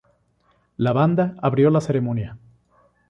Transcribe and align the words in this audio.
La 0.77 0.93
banda 0.93 1.35
abrió 1.43 1.69
la 1.69 1.79
ceremonia. 1.79 2.35